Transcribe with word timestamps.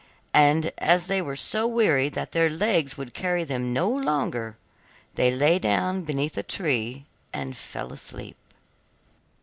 And 0.33 0.71
as 0.79 1.05
they 1.05 1.21
were 1.21 1.35
so 1.35 1.67
weary 1.67 2.09
that 2.09 2.31
their 2.31 2.49
legs 2.49 2.97
would 2.97 3.13
carry 3.13 3.43
them 3.43 3.71
no 3.71 3.87
longer, 3.87 4.57
they 5.13 5.29
lay 5.29 5.59
down 5.59 6.01
beneath 6.05 6.35
a 6.39 6.41
tree 6.41 7.05
and 7.31 7.55
fell 7.55 7.93
asleep. 7.93 8.35